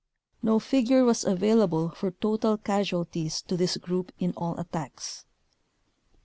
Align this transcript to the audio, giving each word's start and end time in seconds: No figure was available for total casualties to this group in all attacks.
No 0.41 0.57
figure 0.57 1.03
was 1.05 1.23
available 1.23 1.89
for 1.89 2.09
total 2.09 2.57
casualties 2.57 3.39
to 3.43 3.55
this 3.55 3.77
group 3.77 4.11
in 4.17 4.33
all 4.35 4.59
attacks. 4.59 5.25